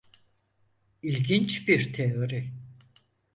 [1.03, 2.51] İlginç bir teori.